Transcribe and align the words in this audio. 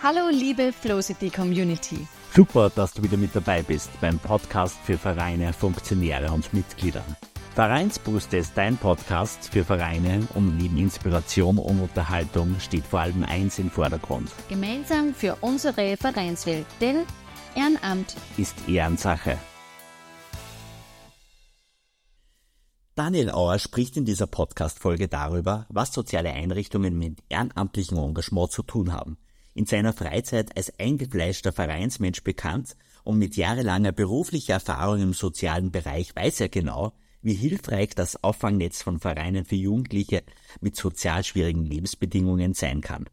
Hallo 0.00 0.28
liebe 0.30 0.72
Flowcity 0.72 1.28
Community. 1.28 2.06
Super, 2.32 2.70
dass 2.70 2.92
du 2.92 3.02
wieder 3.02 3.16
mit 3.16 3.34
dabei 3.34 3.62
bist 3.62 3.90
beim 4.00 4.16
Podcast 4.20 4.78
für 4.84 4.96
Vereine, 4.96 5.52
Funktionäre 5.52 6.30
und 6.30 6.54
Mitglieder. 6.54 7.02
Vereinsbrust 7.56 8.32
ist 8.32 8.52
dein 8.54 8.76
Podcast 8.76 9.48
für 9.52 9.64
Vereine 9.64 10.20
und 10.36 10.56
neben 10.56 10.78
Inspiration 10.78 11.58
und 11.58 11.80
Unterhaltung 11.80 12.60
steht 12.60 12.84
vor 12.84 13.00
allem 13.00 13.24
eins 13.24 13.58
im 13.58 13.72
Vordergrund. 13.72 14.30
Gemeinsam 14.48 15.12
für 15.12 15.36
unsere 15.40 15.96
Vereinswelt, 15.96 16.66
denn 16.80 16.98
Ehrenamt 17.56 18.14
ist 18.36 18.54
Ehrensache. 18.68 19.36
Daniel 22.94 23.32
Auer 23.32 23.58
spricht 23.58 23.96
in 23.96 24.04
dieser 24.04 24.28
Podcast-Folge 24.28 25.08
darüber, 25.08 25.66
was 25.70 25.92
soziale 25.92 26.30
Einrichtungen 26.30 26.96
mit 26.96 27.18
ehrenamtlichem 27.28 27.98
Engagement 27.98 28.52
zu 28.52 28.62
tun 28.62 28.92
haben 28.92 29.18
in 29.58 29.66
seiner 29.66 29.92
Freizeit 29.92 30.56
als 30.56 30.72
eingefleischter 30.78 31.52
Vereinsmensch 31.52 32.22
bekannt 32.22 32.76
und 33.02 33.18
mit 33.18 33.36
jahrelanger 33.36 33.90
beruflicher 33.90 34.54
Erfahrung 34.54 35.02
im 35.02 35.12
sozialen 35.12 35.72
Bereich 35.72 36.14
weiß 36.14 36.40
er 36.42 36.48
genau, 36.48 36.92
wie 37.22 37.34
hilfreich 37.34 37.90
das 37.96 38.22
Auffangnetz 38.22 38.82
von 38.82 39.00
Vereinen 39.00 39.44
für 39.44 39.56
Jugendliche 39.56 40.22
mit 40.60 40.76
sozial 40.76 41.24
schwierigen 41.24 41.64
Lebensbedingungen 41.64 42.54
sein 42.54 42.82
kann. 42.82 43.06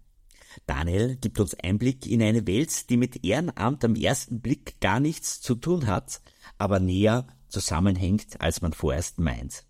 Daniel 0.67 1.15
gibt 1.15 1.39
uns 1.39 1.55
Einblick 1.55 2.05
in 2.05 2.21
eine 2.21 2.45
Welt, 2.45 2.91
die 2.91 2.97
mit 2.97 3.25
Ehrenamt 3.25 3.83
am 3.83 3.95
ersten 3.95 4.39
Blick 4.39 4.79
gar 4.79 4.99
nichts 4.99 5.41
zu 5.41 5.55
tun 5.55 5.87
hat, 5.87 6.21
aber 6.59 6.79
näher 6.79 7.25
zusammenhängt, 7.49 8.39
als 8.39 8.61
man 8.61 8.73
vorerst 8.73 9.17
meint. 9.17 9.65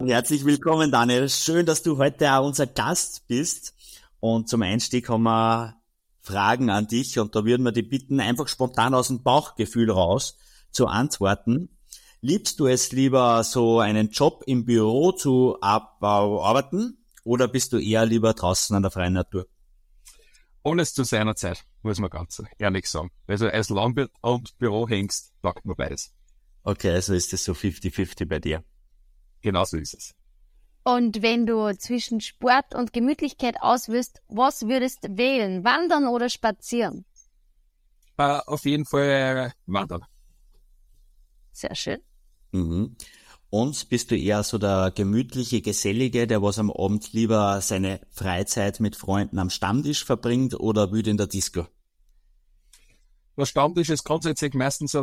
Herzlich 0.00 0.44
willkommen, 0.44 0.90
Daniel. 0.90 1.28
Schön, 1.28 1.64
dass 1.64 1.84
du 1.84 1.96
heute 1.98 2.32
auch 2.32 2.44
unser 2.44 2.66
Gast 2.66 3.28
bist. 3.28 3.74
Und 4.18 4.48
zum 4.48 4.62
Einstieg 4.62 5.08
haben 5.08 5.22
wir 5.22 5.81
Fragen 6.22 6.70
an 6.70 6.86
dich 6.86 7.18
und 7.18 7.34
da 7.34 7.44
würden 7.44 7.64
wir 7.64 7.72
dich 7.72 7.88
bitten, 7.88 8.20
einfach 8.20 8.48
spontan 8.48 8.94
aus 8.94 9.08
dem 9.08 9.22
Bauchgefühl 9.22 9.90
raus 9.90 10.38
zu 10.70 10.86
antworten. 10.86 11.68
Liebst 12.20 12.60
du 12.60 12.68
es 12.68 12.92
lieber, 12.92 13.42
so 13.42 13.80
einen 13.80 14.10
Job 14.10 14.44
im 14.46 14.64
Büro 14.64 15.10
zu 15.10 15.58
arbeiten 15.60 17.04
oder 17.24 17.48
bist 17.48 17.72
du 17.72 17.78
eher 17.78 18.06
lieber 18.06 18.32
draußen 18.34 18.74
an 18.76 18.82
der 18.82 18.92
freien 18.92 19.14
Natur? 19.14 19.46
Alles 20.62 20.94
zu 20.94 21.02
seiner 21.02 21.34
Zeit, 21.34 21.64
muss 21.82 21.98
man 21.98 22.08
ganz 22.08 22.40
ehrlich 22.58 22.88
sagen. 22.88 23.10
Also 23.26 23.48
als 23.48 23.68
Landwirt 23.68 24.12
und 24.20 24.56
Büro 24.58 24.88
hängst, 24.88 25.32
sagt 25.42 25.64
man 25.64 25.74
beides. 25.74 26.14
Okay, 26.62 26.90
also 26.92 27.14
ist 27.14 27.32
es 27.32 27.42
so 27.42 27.52
50-50 27.52 28.28
bei 28.28 28.38
dir. 28.38 28.62
Genau 29.40 29.64
so 29.64 29.76
ist 29.76 29.94
es. 29.94 30.14
Und 30.84 31.22
wenn 31.22 31.46
du 31.46 31.72
zwischen 31.76 32.20
Sport 32.20 32.74
und 32.74 32.92
Gemütlichkeit 32.92 33.56
auswirst, 33.60 34.20
was 34.28 34.66
würdest 34.66 35.04
du 35.04 35.16
wählen? 35.16 35.64
Wandern 35.64 36.08
oder 36.08 36.28
spazieren? 36.28 37.04
Uh, 38.18 38.40
auf 38.46 38.64
jeden 38.64 38.84
Fall 38.84 39.52
wandern. 39.66 40.04
Sehr 41.52 41.74
schön. 41.74 42.00
Mhm. 42.50 42.96
Und 43.50 43.88
bist 43.90 44.10
du 44.10 44.16
eher 44.16 44.42
so 44.42 44.58
der 44.58 44.92
gemütliche, 44.94 45.60
gesellige, 45.60 46.26
der 46.26 46.42
was 46.42 46.58
am 46.58 46.70
Abend 46.70 47.12
lieber 47.12 47.60
seine 47.60 48.00
Freizeit 48.10 48.80
mit 48.80 48.96
Freunden 48.96 49.38
am 49.38 49.50
Stammtisch 49.50 50.04
verbringt 50.04 50.58
oder 50.58 50.90
würde 50.90 51.10
in 51.10 51.16
der 51.16 51.26
Disco? 51.26 51.66
Der 53.36 53.46
Stammtisch 53.46 53.90
ist 53.90 54.04
grundsätzlich 54.04 54.54
meistens 54.54 54.92
so 54.92 55.02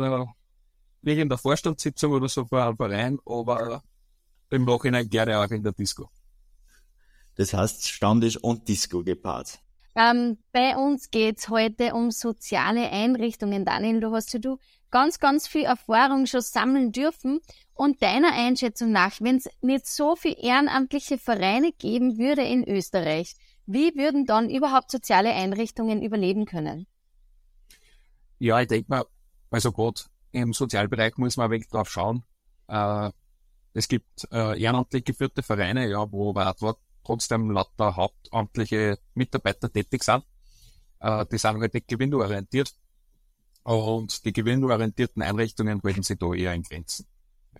wie 1.02 1.20
in 1.20 1.28
der 1.28 1.38
Vorstandssitzung 1.38 2.12
oder 2.12 2.28
so 2.28 2.44
vor 2.44 2.62
einem 2.62 2.76
Verein, 2.76 3.18
aber 3.24 3.82
im 4.50 4.64
Nachhinein 4.64 5.08
gerne 5.08 5.38
auch 5.38 5.50
in 5.50 5.62
der 5.62 5.72
Disco. 5.72 6.10
Das 7.36 7.54
heißt 7.54 7.88
Stammtisch 7.88 8.36
und 8.36 8.68
Disco 8.68 9.02
gepaart. 9.02 9.60
Ähm, 9.96 10.38
bei 10.52 10.76
uns 10.76 11.10
geht's 11.10 11.48
heute 11.48 11.94
um 11.94 12.10
soziale 12.10 12.90
Einrichtungen. 12.90 13.64
Daniel, 13.64 14.00
du 14.00 14.12
hast 14.12 14.32
ja 14.32 14.38
du 14.38 14.58
ganz, 14.90 15.18
ganz 15.18 15.46
viel 15.48 15.64
Erfahrung 15.64 16.26
schon 16.26 16.42
sammeln 16.42 16.92
dürfen. 16.92 17.40
Und 17.74 18.02
deiner 18.02 18.32
Einschätzung 18.32 18.92
nach, 18.92 19.20
wenn 19.20 19.36
es 19.36 19.48
nicht 19.62 19.86
so 19.86 20.16
viel 20.16 20.36
ehrenamtliche 20.38 21.18
Vereine 21.18 21.72
geben 21.72 22.18
würde 22.18 22.42
in 22.42 22.68
Österreich, 22.68 23.34
wie 23.66 23.94
würden 23.94 24.26
dann 24.26 24.50
überhaupt 24.50 24.90
soziale 24.90 25.32
Einrichtungen 25.32 26.02
überleben 26.02 26.44
können? 26.44 26.86
Ja, 28.38 28.60
ich 28.60 28.68
denke 28.68 28.86
mal, 28.88 29.04
also 29.50 29.72
Gott, 29.72 30.06
im 30.32 30.52
Sozialbereich 30.52 31.16
muss 31.16 31.36
man 31.36 31.50
wenig 31.50 31.68
drauf 31.68 31.90
schauen. 31.90 32.24
Äh, 32.68 33.10
es 33.72 33.88
gibt 33.88 34.28
äh, 34.32 34.60
ehrenamtlich 34.60 35.04
geführte 35.04 35.42
Vereine, 35.42 35.88
ja, 35.88 36.10
wo 36.10 36.30
aber 36.30 36.76
trotzdem 37.04 37.50
lauter 37.50 37.96
hauptamtliche 37.96 38.98
Mitarbeiter 39.14 39.72
tätig 39.72 40.02
sind. 40.02 40.24
Äh, 41.00 41.26
die 41.26 41.38
sind 41.38 41.60
halt 41.60 41.74
nicht 41.74 41.88
gewinnorientiert. 41.88 42.74
Und 43.62 44.24
die 44.24 44.32
gewinnorientierten 44.32 45.22
Einrichtungen 45.22 45.80
halten 45.82 46.02
sich 46.02 46.18
da 46.18 46.32
eher 46.32 46.54
in 46.54 46.62
Grenzen. 46.62 47.06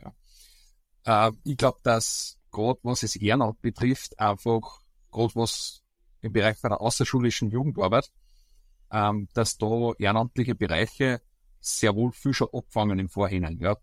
Ja. 0.03 1.29
Äh, 1.29 1.33
ich 1.45 1.57
glaube, 1.57 1.79
dass 1.83 2.39
gerade 2.51 2.81
was 2.83 3.03
es 3.03 3.17
Ehrenamt 3.17 3.61
betrifft, 3.61 4.19
einfach 4.19 4.81
gerade 5.11 5.35
was 5.35 5.83
im 6.23 6.33
Bereich 6.33 6.59
von 6.59 6.71
der 6.71 6.81
außerschulischen 6.81 7.51
Jugendarbeit, 7.51 8.11
ähm, 8.91 9.29
dass 9.35 9.59
da 9.59 9.93
ehrenamtliche 9.99 10.55
Bereiche 10.55 11.23
sehr 11.61 11.95
wohl 11.95 12.13
viel 12.13 12.35
schon 12.35 12.49
abfangen 12.53 12.99
im 12.99 13.09
Vorhinein, 13.09 13.59
ja. 13.61 13.77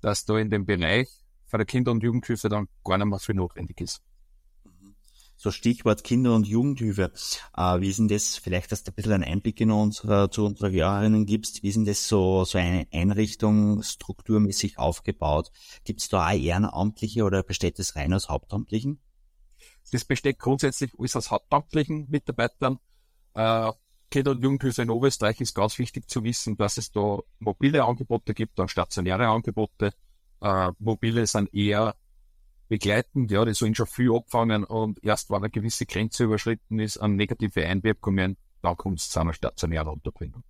Dass 0.00 0.24
da 0.24 0.38
in 0.38 0.50
dem 0.50 0.66
Bereich 0.66 1.08
für 1.50 1.58
die 1.58 1.64
Kinder- 1.64 1.92
und 1.92 2.02
Jugendhilfe 2.02 2.48
dann 2.48 2.68
gar 2.84 2.98
nicht 2.98 3.06
mehr 3.06 3.18
viel 3.18 3.34
notwendig 3.34 3.80
ist. 3.80 4.00
So 5.36 5.50
Stichwort 5.50 6.04
Kinder- 6.04 6.34
und 6.34 6.46
Jugendhilfe. 6.46 7.12
Äh, 7.56 7.80
wie 7.80 7.88
ist 7.88 7.98
denn 7.98 8.08
das, 8.08 8.36
vielleicht, 8.36 8.72
dass 8.72 8.84
du 8.84 8.90
ein 8.90 8.94
bisschen 8.94 9.12
einen 9.12 9.24
Einblick 9.24 9.58
in 9.62 9.70
unserer, 9.70 10.30
zu 10.30 10.44
unserer 10.44 10.70
Hörerinnen 10.70 11.24
gibst, 11.24 11.62
wie 11.62 11.68
ist 11.68 11.76
denn 11.76 11.86
das 11.86 12.06
so, 12.06 12.44
so 12.44 12.58
eine 12.58 12.86
Einrichtung 12.92 13.82
strukturmäßig 13.82 14.78
aufgebaut? 14.78 15.50
Gibt 15.84 16.02
es 16.02 16.10
da 16.10 16.28
auch 16.28 16.32
Ehrenamtliche 16.32 17.24
oder 17.24 17.42
besteht 17.42 17.78
das 17.78 17.96
rein 17.96 18.12
aus 18.12 18.28
Hauptamtlichen? 18.28 19.00
Das 19.92 20.04
besteht 20.04 20.38
grundsätzlich 20.38 20.92
alles 20.98 21.16
aus 21.16 21.30
hauptamtlichen 21.30 22.06
Mitarbeitern. 22.10 22.78
Äh, 23.32 23.72
Kinder- 24.10 24.32
und 24.32 24.42
Jugendhilfe 24.42 24.82
in 24.82 24.90
Oberösterreich 24.90 25.40
ist 25.40 25.54
ganz 25.54 25.78
wichtig 25.78 26.06
zu 26.06 26.22
wissen, 26.22 26.58
dass 26.58 26.76
es 26.76 26.90
da 26.90 27.20
mobile 27.38 27.84
Angebote 27.84 28.34
gibt, 28.34 28.58
dann 28.58 28.68
stationäre 28.68 29.28
Angebote 29.28 29.94
äh, 30.40 30.72
mobile 30.78 31.26
sind 31.26 31.52
eher 31.54 31.94
begleitend, 32.68 33.30
ja, 33.30 33.44
die 33.44 33.54
sollen 33.54 33.74
schon 33.74 33.86
viel 33.86 34.14
abfangen 34.14 34.64
und 34.64 35.02
erst 35.02 35.30
wenn 35.30 35.38
eine 35.38 35.50
gewisse 35.50 35.86
Grenze 35.86 36.24
überschritten 36.24 36.78
ist, 36.78 36.98
an 36.98 37.16
negative 37.16 37.66
Einwirkungen, 37.66 38.36
dann 38.62 38.76
kommt 38.76 39.00
es 39.00 39.10
zu 39.10 39.20
einer 39.20 39.32
stationären 39.32 39.88
Unterbringung. 39.88 40.44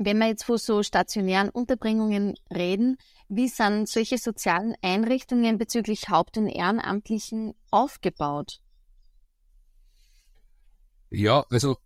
Wenn 0.00 0.18
wir 0.18 0.28
jetzt 0.28 0.44
von 0.44 0.58
so 0.58 0.84
stationären 0.84 1.50
Unterbringungen 1.50 2.34
reden, 2.54 2.98
wie 3.28 3.48
sind 3.48 3.88
solche 3.88 4.16
sozialen 4.16 4.76
Einrichtungen 4.80 5.58
bezüglich 5.58 6.08
Haupt- 6.08 6.38
und 6.38 6.46
Ehrenamtlichen 6.46 7.54
aufgebaut? 7.72 8.60
Ja, 11.10 11.44
also 11.50 11.78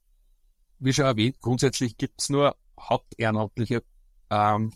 wie 0.78 0.92
schon 0.92 1.06
erwähnt, 1.06 1.40
grundsätzlich 1.40 1.96
gibt's 1.96 2.28
nur 2.28 2.54
Hauptehrenamtliche 2.78 3.82
ähm, 4.30 4.72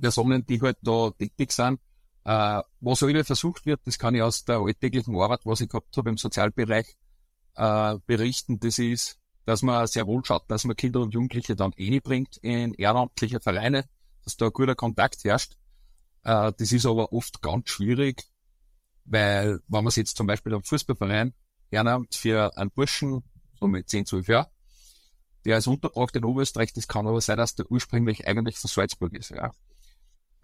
Personen, 0.00 0.44
die 0.46 0.60
halt 0.60 0.78
da 0.82 1.10
tätig 1.10 1.52
sind. 1.52 1.80
Äh, 2.24 2.62
was 2.80 3.02
halt 3.02 3.26
versucht 3.26 3.66
wird, 3.66 3.80
das 3.84 3.98
kann 3.98 4.14
ich 4.14 4.22
aus 4.22 4.44
der 4.44 4.58
alltäglichen 4.58 5.16
Arbeit, 5.16 5.40
was 5.44 5.60
ich 5.60 5.68
gehabt 5.68 5.96
habe 5.96 6.10
im 6.10 6.16
Sozialbereich, 6.16 6.96
äh, 7.56 7.96
berichten, 8.06 8.58
das 8.58 8.78
ist, 8.78 9.18
dass 9.44 9.62
man 9.62 9.86
sehr 9.86 10.06
wohl 10.06 10.24
schaut, 10.24 10.50
dass 10.50 10.64
man 10.64 10.76
Kinder 10.76 11.00
und 11.00 11.12
Jugendliche 11.12 11.54
dann 11.54 11.72
eh 11.76 12.00
bringt 12.00 12.38
in 12.38 12.72
ehrenamtliche 12.74 13.40
Vereine, 13.40 13.84
dass 14.24 14.36
da 14.36 14.46
ein 14.46 14.52
guter 14.52 14.74
Kontakt 14.74 15.22
herrscht. 15.24 15.56
Äh, 16.24 16.52
das 16.56 16.72
ist 16.72 16.86
aber 16.86 17.12
oft 17.12 17.42
ganz 17.42 17.68
schwierig, 17.68 18.24
weil 19.04 19.60
wenn 19.68 19.84
man 19.84 19.90
sich 19.90 20.02
jetzt 20.02 20.16
zum 20.16 20.26
Beispiel 20.26 20.54
am 20.54 20.62
Fußballverein 20.62 21.34
Ehrenamt 21.70 22.14
für 22.14 22.56
einen 22.56 22.70
Burschen, 22.70 23.22
so 23.58 23.66
mit 23.66 23.88
10, 23.88 24.06
12 24.06 24.28
Jahren, 24.28 24.46
der 25.44 25.58
ist 25.58 25.66
untergebracht 25.66 26.16
in 26.16 26.24
Oberösterreich, 26.24 26.72
das 26.72 26.88
kann 26.88 27.06
aber 27.06 27.20
sein, 27.20 27.36
dass 27.36 27.54
der 27.54 27.70
ursprünglich 27.70 28.26
eigentlich 28.26 28.56
von 28.56 28.68
Salzburg 28.68 29.12
ist, 29.12 29.30
ja. 29.30 29.52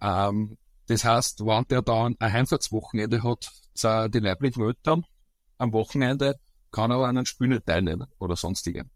Ähm, 0.01 0.57
das 0.87 1.05
heißt, 1.05 1.45
wenn 1.45 1.65
der 1.69 1.81
dann 1.81 2.15
ein 2.19 2.33
Heimfahrtswochenende 2.33 3.23
hat, 3.23 3.49
die 4.11 4.19
leiblichen 4.19 4.63
Eltern 4.63 5.05
am 5.57 5.71
Wochenende, 5.73 6.39
kann 6.71 6.91
er 6.91 6.97
an 6.97 7.17
einem 7.17 7.25
Spiel 7.25 7.47
nicht 7.47 7.65
teilnehmen 7.65 8.07
oder 8.19 8.35
sonstigem. 8.35 8.89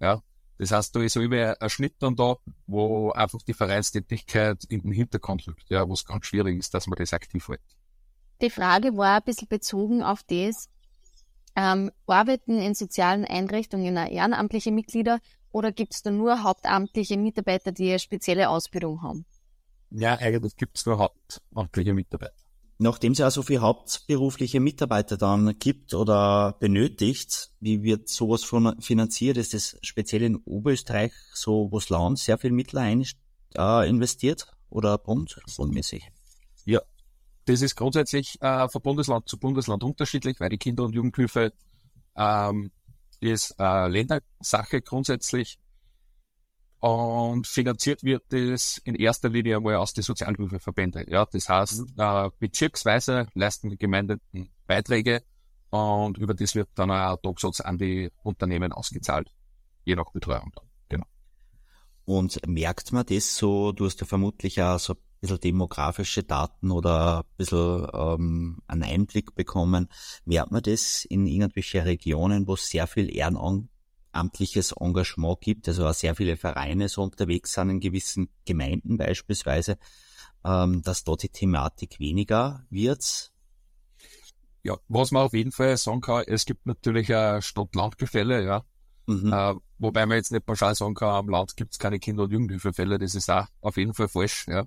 Ja. 0.00 0.22
Das 0.58 0.72
heißt, 0.72 0.94
da 0.96 1.00
ist 1.00 1.12
so 1.12 1.20
über 1.20 1.56
ein 1.60 1.70
Schnitt 1.70 1.94
dann 2.00 2.16
da, 2.16 2.36
wo 2.66 3.12
einfach 3.12 3.40
die 3.42 3.54
Vereinstätigkeit 3.54 4.64
in 4.68 4.82
den 4.82 4.92
Hintergrund 4.92 5.46
liegt, 5.46 5.70
ja, 5.70 5.88
wo 5.88 5.92
es 5.92 6.04
ganz 6.04 6.26
schwierig 6.26 6.58
ist, 6.58 6.74
dass 6.74 6.88
man 6.88 6.98
das 6.98 7.12
aktiv 7.12 7.46
hält. 7.48 7.60
Die 8.42 8.50
Frage 8.50 8.96
war 8.96 9.16
ein 9.18 9.22
bisschen 9.22 9.48
bezogen 9.48 10.02
auf 10.02 10.24
das, 10.24 10.68
ähm, 11.54 11.90
arbeiten 12.06 12.58
in 12.58 12.74
sozialen 12.74 13.24
Einrichtungen 13.24 13.96
ehrenamtliche 13.96 14.72
Mitglieder 14.72 15.20
oder 15.52 15.72
gibt 15.72 15.94
es 15.94 16.02
da 16.02 16.10
nur 16.10 16.42
hauptamtliche 16.42 17.16
Mitarbeiter, 17.16 17.72
die 17.72 17.90
eine 17.90 17.98
spezielle 17.98 18.48
Ausbildung 18.48 19.02
haben? 19.02 19.26
Ja, 19.90 20.14
eigentlich 20.14 20.56
gibt 20.56 20.76
es 20.76 20.86
nur 20.86 20.98
hauptamtliche 20.98 21.94
Mitarbeiter. 21.94 22.34
Nachdem 22.80 23.12
es 23.12 23.18
ja 23.18 23.30
so 23.30 23.42
viele 23.42 23.60
hauptberufliche 23.60 24.60
Mitarbeiter 24.60 25.16
dann 25.16 25.58
gibt 25.58 25.94
oder 25.94 26.56
benötigt, 26.60 27.50
wie 27.58 27.82
wird 27.82 28.08
sowas 28.08 28.44
von 28.44 28.80
finanziert? 28.80 29.36
Ist 29.36 29.52
das 29.52 29.76
speziell 29.82 30.22
in 30.22 30.36
Oberösterreich 30.36 31.12
so, 31.34 31.72
wo 31.72 31.78
das 31.80 31.88
Land 31.88 32.20
sehr 32.20 32.38
viel 32.38 32.52
Mittel 32.52 32.78
ein, 32.78 33.04
äh, 33.56 33.88
investiert 33.88 34.46
oder 34.70 34.96
Bund, 34.96 35.40
bundmäßig? 35.56 36.08
Ja, 36.66 36.80
das 37.46 37.62
ist 37.62 37.74
grundsätzlich 37.74 38.40
äh, 38.42 38.68
von 38.68 38.82
Bundesland 38.82 39.28
zu 39.28 39.38
Bundesland 39.38 39.82
unterschiedlich, 39.82 40.38
weil 40.38 40.50
die 40.50 40.58
Kinder- 40.58 40.84
und 40.84 40.94
Jugendhilfe 40.94 41.52
ähm, 42.14 42.70
ist 43.20 43.56
äh, 43.58 43.88
Ländersache 43.88 44.82
grundsätzlich 44.82 45.58
und 46.80 47.46
finanziert 47.46 48.04
wird 48.04 48.32
es 48.32 48.78
in 48.78 48.94
erster 48.94 49.28
Linie 49.28 49.56
einmal 49.56 49.76
aus 49.76 49.92
den 49.94 50.02
Sozialhilfeverbänden. 50.02 51.06
Ja, 51.08 51.26
das 51.26 51.48
heißt, 51.48 51.80
mhm. 51.80 51.94
äh, 51.96 52.30
bezirksweise 52.38 53.26
leisten 53.34 53.70
die 53.70 53.78
Gemeinden 53.78 54.20
Beiträge 54.66 55.22
und 55.70 56.18
über 56.18 56.34
das 56.34 56.54
wird 56.54 56.68
dann 56.74 56.90
ein 56.90 57.16
Tagsatz 57.22 57.60
an 57.60 57.78
die 57.78 58.10
Unternehmen 58.22 58.72
ausgezahlt, 58.72 59.28
je 59.84 59.96
nach 59.96 60.12
Betreuung. 60.12 60.52
Genau. 60.88 61.06
Und 62.04 62.38
merkt 62.46 62.92
man 62.92 63.04
das 63.06 63.36
so, 63.36 63.72
du 63.72 63.86
hast 63.86 64.00
ja 64.00 64.06
vermutlich 64.06 64.62
auch 64.62 64.78
so 64.78 64.94
ein 64.94 64.98
bisschen 65.20 65.40
demografische 65.40 66.22
Daten 66.22 66.70
oder 66.70 67.18
ein 67.18 67.36
bisschen 67.36 67.88
ähm, 67.92 68.62
einen 68.68 68.84
Einblick 68.84 69.34
bekommen, 69.34 69.88
merkt 70.24 70.52
man 70.52 70.62
das 70.62 71.04
in 71.06 71.26
irgendwelche 71.26 71.84
Regionen, 71.84 72.46
wo 72.46 72.54
sehr 72.54 72.86
viel 72.86 73.14
Ehrenamt 73.14 73.68
amtliches 74.12 74.72
Engagement 74.72 75.40
gibt, 75.40 75.68
also 75.68 75.86
auch 75.86 75.94
sehr 75.94 76.14
viele 76.14 76.36
Vereine 76.36 76.88
so 76.88 77.02
unterwegs 77.02 77.54
sind 77.54 77.70
in 77.70 77.80
gewissen 77.80 78.28
Gemeinden 78.44 78.96
beispielsweise, 78.96 79.78
ähm, 80.44 80.82
dass 80.82 81.04
dort 81.04 81.22
die 81.22 81.28
Thematik 81.28 82.00
weniger 82.00 82.64
wird. 82.70 83.32
Ja, 84.62 84.76
was 84.88 85.12
man 85.12 85.22
auf 85.22 85.32
jeden 85.32 85.52
Fall 85.52 85.76
sagen 85.76 86.00
kann, 86.00 86.24
es 86.26 86.44
gibt 86.44 86.66
natürlich 86.66 87.14
ein 87.14 87.42
Stadt-Land-Gefälle, 87.42 88.44
ja. 88.44 88.64
Mhm. 89.06 89.32
Äh, 89.32 89.54
wobei 89.78 90.04
man 90.04 90.16
jetzt 90.16 90.32
nicht 90.32 90.44
pauschal 90.44 90.74
sagen 90.74 90.94
kann, 90.94 91.10
am 91.10 91.28
Land 91.28 91.56
gibt 91.56 91.72
es 91.72 91.78
keine 91.78 91.98
Kinder- 91.98 92.24
und 92.24 92.32
Jugendhilfefälle, 92.32 92.98
das 92.98 93.14
ist 93.14 93.30
auch 93.30 93.46
auf 93.60 93.76
jeden 93.76 93.94
Fall 93.94 94.08
falsch, 94.08 94.46
ja. 94.48 94.66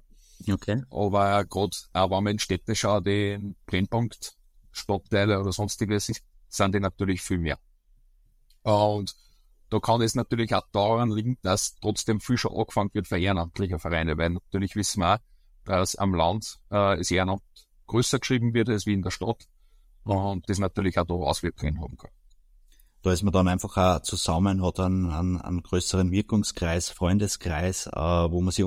Okay. 0.49 0.83
Aber 0.89 1.45
gerade 1.45 1.77
auch 1.93 2.09
wenn 2.09 2.23
man 2.23 2.33
in 2.33 2.39
Städte 2.39 2.75
schaut, 2.75 3.05
die 3.05 3.33
in 3.33 3.55
Brennpunkt, 3.65 4.35
Stadtteile 4.71 5.39
oder 5.39 5.51
sonstiges, 5.51 6.11
sind 6.47 6.75
die 6.75 6.79
natürlich 6.79 7.21
viel 7.21 7.37
mehr. 7.37 7.59
Und 8.63 9.15
da 9.71 9.79
kann 9.79 10.01
es 10.01 10.15
natürlich 10.15 10.53
auch 10.53 10.67
daran 10.73 11.09
liegen, 11.09 11.37
dass 11.41 11.75
trotzdem 11.81 12.19
viel 12.19 12.37
schon 12.37 12.53
angefangen 12.53 12.91
wird 12.93 13.07
für 13.07 13.17
ehrenamtliche 13.17 13.79
Vereine, 13.79 14.17
weil 14.17 14.31
natürlich 14.31 14.75
wissen 14.75 14.99
wir 14.99 15.15
auch, 15.15 15.19
dass 15.63 15.95
am 15.95 16.13
Land 16.13 16.59
äh, 16.69 16.97
das 16.97 17.09
Ehrenamt 17.09 17.41
größer 17.87 18.19
geschrieben 18.19 18.53
wird 18.53 18.67
als 18.69 18.85
wie 18.85 18.93
in 18.93 19.01
der 19.01 19.11
Stadt 19.11 19.47
und 20.03 20.47
das 20.49 20.59
natürlich 20.59 20.99
auch 20.99 21.05
da 21.05 21.13
Auswirkungen 21.13 21.79
haben 21.79 21.97
kann. 21.97 22.11
Da 23.01 23.13
ist 23.13 23.23
man 23.23 23.31
dann 23.31 23.47
einfach 23.47 23.77
auch 23.77 24.01
zusammen, 24.01 24.63
hat 24.63 24.79
einen, 24.81 25.09
einen, 25.09 25.41
einen 25.41 25.63
größeren 25.63 26.11
Wirkungskreis, 26.11 26.89
Freundeskreis, 26.89 27.87
äh, 27.87 27.91
wo 27.91 28.41
man 28.41 28.51
sich 28.51 28.65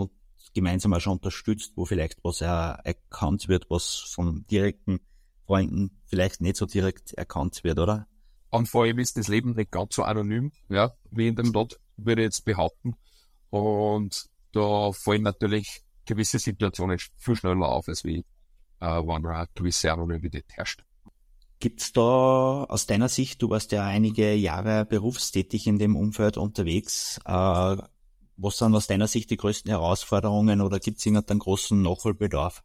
gemeinsam 0.55 0.95
auch 0.95 1.01
schon 1.01 1.15
unterstützt, 1.15 1.73
wo 1.77 1.85
vielleicht 1.85 2.25
was 2.25 2.41
erkannt 2.41 3.49
wird, 3.49 3.69
was 3.69 4.11
von 4.15 4.47
direkten 4.47 5.01
Freunden 5.47 6.01
vielleicht 6.07 6.41
nicht 6.41 6.57
so 6.57 6.65
direkt 6.65 7.13
erkannt 7.13 7.63
wird, 7.63 7.79
oder? 7.79 8.07
Und 8.55 8.69
vor 8.69 8.85
allem 8.85 9.01
ist 9.01 9.17
das 9.17 9.27
Leben 9.27 9.55
nicht 9.55 9.73
ganz 9.73 9.97
so 9.97 10.05
anonym, 10.05 10.53
ja, 10.69 10.93
wie 11.11 11.27
in 11.27 11.35
dem 11.35 11.47
Stadt, 11.47 11.81
würde 11.97 12.23
ich 12.23 12.27
jetzt 12.27 12.45
behaupten. 12.45 12.95
Und 13.51 14.27
da 14.53 14.93
fallen 14.93 15.23
natürlich 15.23 15.83
gewisse 16.05 16.39
Situationen 16.39 17.01
viel 17.17 17.35
schneller 17.35 17.69
auf, 17.69 17.89
als 17.89 18.05
wie, 18.05 18.25
äh, 18.79 18.87
wenn 18.87 19.27
eine 19.27 19.49
gewisse 19.57 19.93
Anonymität 19.93 20.45
herrscht. 20.51 20.85
Gibt's 21.59 21.93
da 21.93 22.63
aus 22.63 22.87
deiner 22.87 23.09
Sicht, 23.09 23.43
du 23.43 23.51
warst 23.51 23.73
ja 23.73 23.87
einige 23.87 24.35
Jahre 24.35 24.85
berufstätig 24.85 25.67
in 25.67 25.81
dem 25.81 25.97
Umfeld 25.97 26.37
unterwegs, 26.37 27.19
äh, 27.25 27.77
was 28.37 28.57
sind 28.57 28.77
aus 28.77 28.87
deiner 28.87 29.09
Sicht 29.09 29.31
die 29.31 29.37
größten 29.37 29.69
Herausforderungen 29.69 30.61
oder 30.61 30.79
gibt's 30.79 31.05
irgendeinen 31.05 31.41
großen 31.41 31.83
Nachholbedarf? 31.83 32.63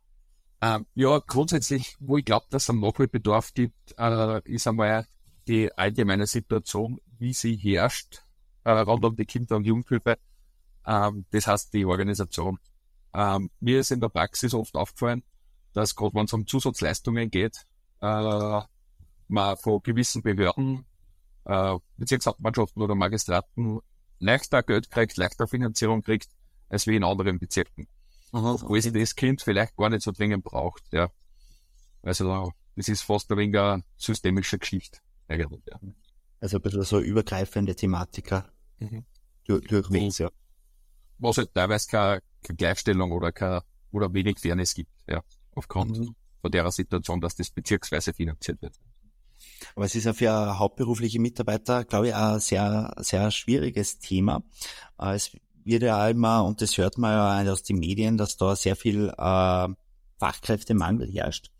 Ähm, 0.61 0.85
ja, 0.93 1.17
grundsätzlich, 1.17 1.95
wo 1.99 2.17
ich 2.17 2.25
glaube, 2.25 2.45
dass 2.51 2.63
es 2.65 2.69
einen 2.69 2.81
Nachholbedarf 2.81 3.55
gibt, 3.55 3.95
äh, 3.97 4.41
ist 4.45 4.67
einmal 4.67 5.07
die 5.49 5.75
allgemeine 5.75 6.27
Situation, 6.27 7.01
wie 7.17 7.33
sie 7.33 7.55
herrscht, 7.55 8.21
äh, 8.63 8.71
rund 8.71 9.03
um 9.03 9.15
die 9.15 9.25
Kinder- 9.25 9.55
und 9.57 9.65
Jugendhilfe. 9.65 10.17
Ähm, 10.85 11.25
das 11.31 11.47
heißt 11.47 11.73
die 11.73 11.85
Organisation. 11.85 12.59
Ähm, 13.13 13.49
mir 13.59 13.79
ist 13.79 13.91
in 13.91 13.99
der 13.99 14.09
Praxis 14.09 14.53
oft 14.53 14.75
aufgefallen, 14.75 15.23
dass 15.73 15.95
gerade 15.95 16.13
wenn 16.13 16.25
es 16.25 16.33
um 16.33 16.45
Zusatzleistungen 16.45 17.31
geht, 17.31 17.65
äh, 18.01 18.61
man 19.27 19.57
von 19.57 19.81
gewissen 19.81 20.21
Behörden, 20.21 20.85
äh, 21.45 21.77
Bezirkshauptmannschaften 21.97 22.81
oder 22.81 22.93
Magistraten 22.93 23.79
leichter 24.19 24.61
Geld 24.61 24.91
kriegt, 24.91 25.17
leichter 25.17 25.47
Finanzierung 25.47 26.03
kriegt, 26.03 26.29
als 26.69 26.85
wie 26.85 26.95
in 26.95 27.03
anderen 27.03 27.39
Bezirken. 27.39 27.87
Aha, 28.33 28.51
okay. 28.51 28.65
Wo 28.67 28.79
sie 28.79 28.91
das 28.91 29.15
Kind 29.15 29.41
vielleicht 29.41 29.75
gar 29.75 29.89
nicht 29.89 30.03
so 30.03 30.11
dringend 30.11 30.43
braucht, 30.43 30.83
ja. 30.91 31.09
Also, 32.03 32.53
das 32.75 32.87
ist 32.87 33.01
fast 33.01 33.31
ein 33.31 33.37
wenig 33.37 33.59
eine 33.59 33.83
systemische 33.97 34.59
Geschichte 34.59 34.99
eigentlich, 35.29 35.61
ja. 35.67 35.79
Also 36.41 36.57
ein 36.57 36.61
bisschen 36.61 36.83
so 36.83 36.99
übergreifende 36.99 37.75
Thematiker 37.75 38.49
mhm. 38.79 39.05
durch, 39.45 39.67
durchwegs, 39.67 40.17
ja. 40.19 40.29
Was 41.17 41.37
halt 41.37 41.53
teilweise 41.53 41.87
keine, 41.89 42.21
keine 42.43 42.57
Gleichstellung 42.57 43.11
oder 43.11 43.31
keine, 43.31 43.61
oder 43.91 44.13
wenig 44.13 44.39
Fairness 44.39 44.73
gibt, 44.73 44.91
ja. 45.07 45.21
Aufgrund 45.55 45.97
mhm. 45.97 46.15
von 46.41 46.51
der 46.51 46.69
Situation, 46.71 47.21
dass 47.21 47.35
das 47.35 47.49
bezirksweise 47.49 48.13
finanziert 48.13 48.61
wird. 48.61 48.75
Aber 49.75 49.85
es 49.85 49.95
ist 49.95 50.05
ja 50.05 50.13
für 50.13 50.59
hauptberufliche 50.59 51.19
Mitarbeiter, 51.19 51.85
glaube 51.85 52.09
ich, 52.09 52.15
ein 52.15 52.39
sehr, 52.39 52.93
sehr 52.97 53.31
schwieriges 53.31 53.99
Thema. 53.99 54.43
Äh, 54.99 55.15
es 55.15 55.31
wird 55.63 55.83
ja 55.83 56.07
immer, 56.09 56.45
und 56.45 56.61
das 56.61 56.77
hört 56.77 56.97
man 56.97 57.45
ja 57.45 57.51
aus 57.51 57.63
den 57.63 57.79
Medien, 57.79 58.17
dass 58.17 58.37
da 58.37 58.55
sehr 58.55 58.75
viel 58.75 59.09
äh, 59.09 59.67
Fachkräftemangel 60.17 61.11
herrscht. 61.11 61.51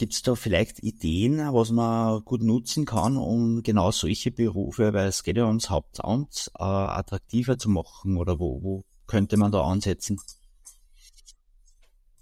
Gibt 0.00 0.14
es 0.14 0.22
da 0.22 0.34
vielleicht 0.34 0.82
Ideen, 0.82 1.40
was 1.52 1.72
man 1.72 2.24
gut 2.24 2.40
nutzen 2.40 2.86
kann, 2.86 3.18
um 3.18 3.62
genau 3.62 3.90
solche 3.90 4.30
Berufe, 4.30 4.94
weil 4.94 5.08
es 5.08 5.22
geht 5.22 5.36
ja 5.36 5.44
ums 5.44 5.68
Hauptamt, 5.68 6.50
äh, 6.58 6.62
attraktiver 6.62 7.58
zu 7.58 7.68
machen 7.68 8.16
oder 8.16 8.38
wo, 8.38 8.62
wo 8.62 8.84
könnte 9.06 9.36
man 9.36 9.52
da 9.52 9.60
ansetzen? 9.60 10.18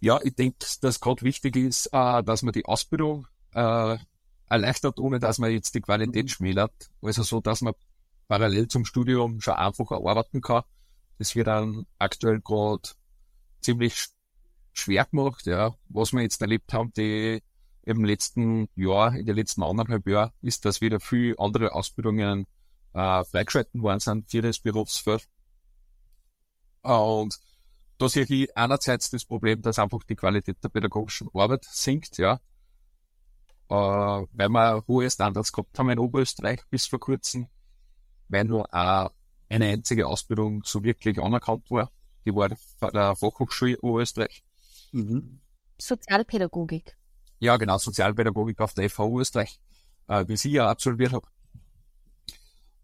Ja, 0.01 0.19
ich 0.25 0.35
denke, 0.35 0.59
dass 0.81 0.99
gerade 0.99 1.23
wichtig 1.23 1.55
ist, 1.55 1.87
äh, 1.93 2.25
dass 2.25 2.43
man 2.43 2.53
die 2.53 2.65
Ausbildung 2.65 3.29
äh, 3.55 3.97
erleichtert, 4.49 4.99
ohne 4.99 5.21
dass 5.21 5.39
man 5.39 5.53
jetzt 5.53 5.73
die 5.77 5.81
Qualität 5.81 6.33
schmälert. 6.33 6.91
Also 7.01 7.23
so, 7.23 7.41
dass 7.41 7.61
man 7.61 7.75
parallel 8.27 8.67
zum 8.67 8.87
Studium 8.87 9.41
schon 9.41 9.55
einfacher 9.55 10.05
arbeiten 10.05 10.41
kann. 10.41 10.65
Das 11.19 11.37
wird 11.37 11.47
dann 11.47 11.87
aktuell 11.97 12.41
gerade 12.41 12.89
ziemlich 13.61 14.07
schwer 14.73 15.05
gemacht, 15.05 15.47
ja. 15.47 15.77
Was 15.89 16.13
wir 16.13 16.23
jetzt 16.23 16.43
erlebt 16.43 16.73
haben, 16.73 16.93
die 16.95 17.41
im 17.89 18.05
letzten 18.05 18.69
Jahr, 18.75 19.15
in 19.15 19.25
den 19.25 19.37
letzten 19.37 19.63
anderthalb 19.63 20.07
Jahren, 20.07 20.31
ist, 20.43 20.67
dass 20.67 20.83
wieder 20.83 21.01
viel 21.01 21.35
andere 21.39 21.73
Ausbildungen 21.73 22.47
äh, 22.93 23.25
freigeschalten 23.25 23.83
worden 23.83 24.01
sind 24.01 24.31
für 24.31 24.43
das 24.43 24.59
Berufsfeld. 24.59 25.27
Und 26.83 27.39
da 27.97 28.09
sehe 28.09 28.25
ich 28.29 28.55
einerseits 28.57 29.09
das 29.11 29.25
Problem, 29.25 29.63
dass 29.63 29.79
einfach 29.79 30.05
die 30.05 30.17
Qualität 30.17 30.63
der 30.63 30.69
pädagogischen 30.69 31.29
Arbeit 31.33 31.65
sinkt, 31.65 32.19
ja. 32.19 32.41
Äh, 33.71 33.75
weil 33.75 34.49
wir 34.51 34.85
hohe 34.87 35.11
Standards 35.11 35.53
gehabt 35.53 35.79
haben 35.79 35.89
in 35.89 35.99
Oberösterreich 35.99 36.61
bis 36.69 36.87
vor 36.87 37.01
kurzem, 37.01 37.49
weil 38.29 38.45
nur 38.45 38.67
äh, 38.71 39.09
eine 39.49 39.65
einzige 39.65 40.07
Ausbildung 40.07 40.63
so 40.65 40.85
wirklich 40.85 41.19
anerkannt 41.19 41.71
war. 41.71 41.91
Die 42.27 42.35
war 42.35 42.51
der 42.51 43.17
Fachhochschule 43.17 43.79
Oberösterreich. 43.81 44.45
Mhm. 44.93 45.41
Sozialpädagogik. 45.79 46.98
Ja, 47.41 47.57
genau, 47.57 47.79
Sozialpädagogik 47.79 48.61
auf 48.61 48.75
der 48.75 48.91
FH 48.91 49.07
Österreich, 49.17 49.61
äh, 50.09 50.25
wie 50.27 50.37
sie 50.37 50.51
ja 50.51 50.69
absolviert 50.69 51.13
habe. 51.13 51.29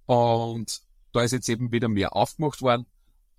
Und 0.07 0.83
da 1.13 1.23
ist 1.23 1.33
jetzt 1.33 1.49
eben 1.49 1.73
wieder 1.73 1.89
mehr 1.89 2.15
aufgemacht 2.15 2.63
worden. 2.63 2.87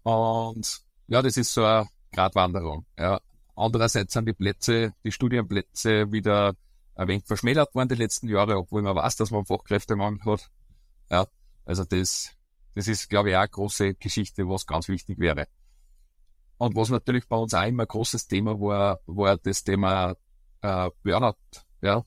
Und 0.04 0.82
ja, 1.08 1.22
das 1.22 1.38
ist 1.38 1.54
so 1.54 1.64
eine 1.64 1.88
Gratwanderung. 2.12 2.86
Ja. 2.98 3.22
Andererseits 3.56 4.14
sind 4.14 4.28
die 4.28 4.34
Plätze, 4.34 4.94
die 5.04 5.12
Studienplätze 5.12 6.12
wieder 6.12 6.56
ein 6.96 7.08
wenig 7.08 7.26
verschmälert 7.26 7.74
worden 7.76 7.90
die 7.90 7.96
letzten 7.96 8.28
Jahre, 8.28 8.58
obwohl 8.58 8.82
man 8.82 8.96
weiß, 8.96 9.16
dass 9.18 9.32
man 9.32 9.46
Fachkräftemangel 9.46 10.24
hat. 10.26 10.50
Ja, 11.10 11.28
also 11.66 11.84
das, 11.84 12.32
das 12.74 12.88
ist, 12.88 13.10
glaube 13.10 13.30
ich, 13.30 13.36
auch 13.36 13.42
eine 13.42 13.50
große 13.50 13.96
Geschichte, 13.96 14.48
was 14.48 14.66
ganz 14.66 14.88
wichtig 14.88 15.20
wäre. 15.20 15.48
Und 16.58 16.76
was 16.76 16.90
natürlich 16.90 17.28
bei 17.28 17.36
uns 17.36 17.54
auch 17.54 17.66
immer 17.66 17.84
ein 17.84 17.88
großes 17.88 18.28
Thema 18.28 18.60
war, 18.60 19.00
war 19.06 19.38
das 19.38 19.64
Thema 19.64 20.16
äh, 20.66 20.90
Burnout, 21.04 21.36
ja, 21.82 22.04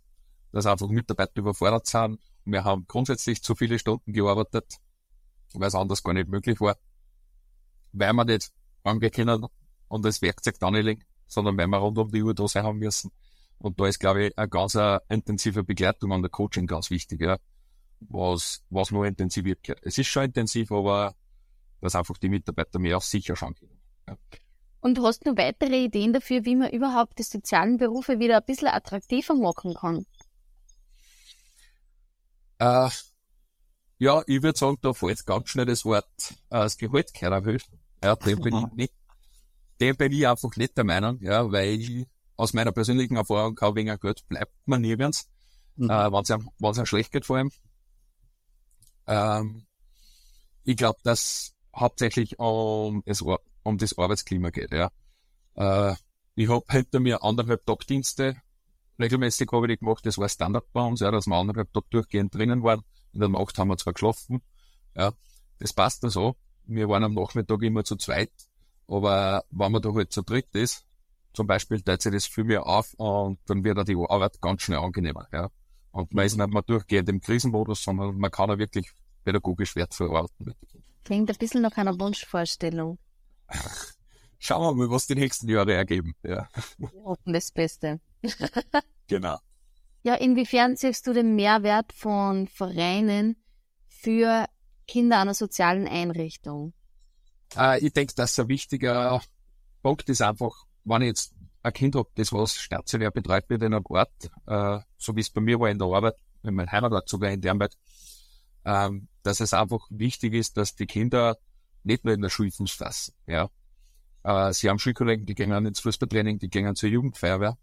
dass 0.53 0.67
einfach 0.67 0.89
Mitarbeiter 0.89 1.37
überfordert 1.37 1.87
sind. 1.87 2.21
Wir 2.45 2.65
haben 2.65 2.87
grundsätzlich 2.89 3.43
zu 3.43 3.55
viele 3.55 3.79
Stunden 3.79 4.13
gearbeitet, 4.13 4.77
weil 5.55 5.69
es 5.69 5.75
anders 5.75 6.03
gar 6.03 6.15
nicht 6.15 6.29
möglich 6.29 6.61
war, 6.61 6.77
weil 7.93 8.13
wir 8.13 8.25
nicht 8.25 8.51
angehen 8.83 9.13
können 9.13 9.47
und 9.89 10.05
das 10.05 10.23
Werkzeug 10.23 10.59
da 10.59 10.71
nicht 10.71 10.85
legen, 10.85 11.05
sondern 11.27 11.57
weil 11.57 11.67
wir 11.67 11.79
rund 11.79 11.99
um 11.99 12.11
die 12.11 12.23
Uhr 12.23 12.35
da 12.35 12.49
sein 12.49 12.65
haben 12.65 12.79
müssen. 12.79 13.11
Und 13.59 13.79
da 13.81 13.87
ist, 13.87 13.99
glaube 13.99 14.27
ich, 14.27 14.39
eine 14.39 14.49
ganz 14.49 14.77
eine 14.77 15.03
intensive 15.09 15.65
Begleitung 15.65 16.13
an 16.13 16.23
der 16.23 16.31
Coaching 16.31 16.67
ganz 16.67 16.91
wichtig, 16.91 17.21
ja. 17.21 17.39
Was, 18.01 18.63
was 18.71 18.93
nur 18.93 19.07
intensiviert 19.07 19.67
wird. 19.67 19.81
Es 19.83 19.99
ist 19.99 20.07
schon 20.07 20.25
intensiv, 20.25 20.71
aber 20.71 21.17
dass 21.81 21.97
einfach 21.97 22.17
die 22.19 22.29
Mitarbeiter 22.29 22.79
mehr 22.79 22.97
auf 22.97 23.05
sich 23.05 23.27
schauen 23.27 23.55
können. 23.57 23.81
Ja. 24.07 24.17
Und 24.81 25.01
hast 25.03 25.25
du 25.25 25.31
noch 25.31 25.39
weitere 25.39 25.85
Ideen 25.85 26.13
dafür, 26.13 26.45
wie 26.45 26.57
man 26.57 26.71
überhaupt 26.71 27.19
die 27.19 27.25
sozialen 27.25 27.79
Berufe 27.79 28.19
wieder 28.19 28.37
ein 28.37 28.45
bisschen 28.45 28.69
attraktiver 28.69 29.35
machen 29.35 29.75
kann? 29.75 30.07
Äh, 32.59 32.91
ja, 33.99 34.23
ich 34.27 34.43
würde 34.43 34.59
sagen, 34.59 34.79
da 34.81 34.93
fällt 34.93 35.27
ganz 35.27 35.49
schnell 35.49 35.67
das 35.67 35.85
Wort 35.85 36.07
äh, 36.31 36.35
das 36.51 36.77
Gehalt 36.77 37.11
erhöht. 37.21 37.65
Ja, 38.03 38.15
dem 38.15 38.41
bin 38.41 38.57
ich 38.57 38.73
nicht, 38.75 38.93
dem 39.81 39.97
bin 39.97 40.13
ich 40.13 40.29
einfach 40.29 40.55
nicht 40.57 40.77
der 40.77 40.85
Meinung, 40.85 41.19
ja, 41.21 41.51
weil 41.51 41.81
ich 41.81 42.07
aus 42.37 42.53
meiner 42.53 42.71
persönlichen 42.71 43.17
Erfahrung 43.17 43.57
kann, 43.57 43.75
wegen 43.75 43.99
Geld 43.99 44.27
bleibt 44.29 44.53
man 44.67 44.81
nirgends, 44.81 45.29
mhm. 45.75 45.91
äh, 45.91 46.13
wenn 46.13 46.23
es 46.23 46.31
einem, 46.31 46.49
wenn's 46.59 46.79
einem 46.79 46.87
schlecht 46.87 47.11
geht 47.11 47.27
vor 47.27 47.39
allem. 47.39 47.51
Ähm, 49.09 49.67
ich 50.63 50.77
glaube, 50.77 51.01
dass 51.03 51.55
hauptsächlich 51.75 52.39
um, 52.39 53.03
es, 53.07 53.25
um 53.63 53.79
das 53.79 53.97
Arbeitsklima 53.97 54.51
geht, 54.51 54.73
ja. 54.73 54.91
Äh, 55.55 55.95
ich 56.35 56.49
habe 56.49 56.65
hinter 56.71 57.01
mir 57.01 57.23
anderthalb 57.23 57.67
Tagdienste 57.67 58.37
regelmäßig 58.99 59.49
habe 59.53 59.73
ich 59.73 59.81
gemacht, 59.81 60.05
das 60.05 60.19
war 60.19 60.29
Standard 60.29 60.65
bei 60.73 60.83
uns, 60.83 61.01
ja, 61.01 61.11
dass 61.11 61.27
wir 61.27 61.37
anderthalb 61.37 61.73
Tag 61.73 61.85
durchgehend 61.91 62.35
drinnen 62.35 62.63
waren. 62.63 62.83
In 63.13 63.21
der 63.21 63.29
Nacht 63.29 63.59
haben 63.59 63.69
wir 63.69 63.77
zwar 63.77 63.93
geschlafen, 63.93 64.43
ja, 64.95 65.13
das 65.59 65.73
passt 65.73 66.05
da 66.05 66.11
so. 66.11 66.37
Wir 66.65 66.89
waren 66.89 67.05
am 67.05 67.15
Nachmittag 67.15 67.63
immer 67.63 67.85
zu 67.85 67.97
zweit, 67.97 68.33
aber 68.87 69.45
wenn 69.51 69.73
man 69.73 69.81
da 69.81 69.93
halt 69.95 70.13
zu 70.13 70.23
dritt 70.23 70.55
ist, 70.55 70.85
zum 71.33 71.47
Beispiel 71.47 71.81
teilt 71.83 72.03
sich 72.03 72.13
das 72.13 72.27
viel 72.27 72.45
mehr 72.45 72.67
auf 72.67 72.93
und 72.95 73.39
dann 73.47 73.65
wird 73.65 73.79
auch 73.79 73.85
die 73.85 73.97
Arbeit 73.97 74.41
ganz 74.41 74.63
schnell 74.63 74.79
angenehmer, 74.79 75.27
ja. 75.33 75.49
Und 75.91 76.13
man 76.13 76.27
ist 76.27 76.37
nicht 76.37 76.53
mehr 76.53 76.63
durchgehend 76.63 77.09
im 77.09 77.21
Krisenmodus, 77.21 77.83
sondern 77.83 78.19
man 78.19 78.31
kann 78.31 78.51
auch 78.51 78.59
wirklich 78.59 78.91
pädagogisch 79.25 79.75
wertvoll 79.75 80.15
arbeiten. 80.15 80.55
Klingt 81.05 81.31
ein 81.31 81.37
bisschen 81.39 81.63
nach 81.63 81.77
einer 81.77 81.99
Wunschvorstellung. 81.99 82.99
Schauen 84.39 84.79
wir 84.79 84.87
mal, 84.87 84.91
was 84.95 85.07
die 85.07 85.15
nächsten 85.15 85.49
Jahre 85.49 85.75
ergeben, 85.75 86.15
ja. 86.23 86.49
Wir 86.79 86.91
hoffen 87.05 87.33
das 87.33 87.51
Beste. 87.51 88.01
genau. 89.09 89.39
Ja, 90.03 90.15
inwiefern 90.15 90.77
siehst 90.77 91.07
du 91.07 91.13
den 91.13 91.35
Mehrwert 91.35 91.93
von 91.93 92.47
Vereinen 92.47 93.37
für 93.89 94.47
Kinder 94.87 95.21
einer 95.21 95.35
sozialen 95.35 95.89
Einrichtung? 95.89 96.73
Äh, 97.57 97.85
ich 97.85 97.93
denke, 97.93 98.15
dass 98.15 98.39
ein 98.39 98.49
wichtiger 98.49 99.21
Punkt 99.83 100.09
ist 100.09 100.23
einfach, 100.23 100.53
wenn 100.85 101.03
ich 101.03 101.09
jetzt 101.09 101.35
ein 101.63 101.73
Kind 101.73 101.97
habe, 101.97 102.09
das 102.15 102.33
was 102.33 102.55
stationär 102.55 103.11
betreut 103.11 103.49
wird 103.49 103.63
in 103.63 103.75
einem 103.75 103.85
Ort, 103.87 104.31
äh, 104.47 104.79
so 104.97 105.17
wie 105.17 105.21
es 105.21 105.31
bei 105.31 105.41
mir 105.41 105.59
war 105.59 105.69
in 105.69 105.79
der 105.79 105.89
Arbeit, 105.89 106.15
in 106.43 106.55
meinem 106.55 106.71
Heimatort 106.71 107.09
sogar 107.09 107.31
in 107.31 107.41
der 107.41 107.53
Arbeit, 107.53 107.77
ähm, 108.65 109.09
dass 109.23 109.41
es 109.41 109.53
einfach 109.53 109.87
wichtig 109.91 110.35
ist, 110.35 110.57
dass 110.57 110.75
die 110.75 110.87
Kinder 110.87 111.37
nicht 111.89 112.05
nur 112.05 112.15
in 112.15 112.21
der 112.21 112.29
Schule 112.29 112.53
fassen. 112.53 113.15
Ja. 113.27 113.51
Äh, 114.23 114.53
sie 114.53 114.69
haben 114.69 114.79
Schulkollegen, 114.79 115.27
die 115.27 115.35
gehen 115.35 115.51
ins 115.67 115.81
Fußballtraining, 115.81 116.39
die 116.39 116.49
gehen 116.49 116.77
zur 116.77 116.89
Jugendfeuerwehr. 116.89 117.59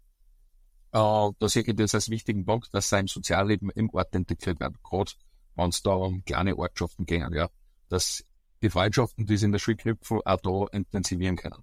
Äh, 0.92 1.30
da 1.38 1.48
sehe 1.48 1.62
ich 1.62 1.76
das 1.76 1.94
als 1.94 2.10
wichtigen 2.10 2.44
Punkt, 2.44 2.68
dass 2.74 2.90
sie 2.90 2.98
im 2.98 3.08
Sozialleben 3.08 3.70
im 3.70 3.88
Ort 3.90 4.14
integriert 4.14 4.60
werden. 4.60 4.76
Gerade 4.82 5.12
wenn 5.54 5.70
es 5.70 5.82
da 5.82 5.92
um 5.92 6.24
kleine 6.24 6.56
Ortschaften 6.56 7.06
gehen, 7.06 7.32
ja. 7.32 7.48
Dass 7.88 8.24
die 8.62 8.70
Freundschaften, 8.70 9.26
die 9.26 9.36
sie 9.36 9.46
in 9.46 9.52
der 9.52 9.58
Schule 9.58 9.76
knüpfen, 9.76 10.20
auch 10.24 10.40
da 10.40 10.76
intensivieren 10.76 11.36
können. 11.36 11.62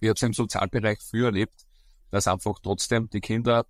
Ich 0.00 0.08
habe 0.08 0.16
es 0.16 0.22
im 0.22 0.32
Sozialbereich 0.32 1.00
früher 1.00 1.26
erlebt, 1.26 1.66
dass 2.10 2.28
einfach 2.28 2.58
trotzdem 2.62 3.08
die 3.10 3.20
Kinder 3.20 3.66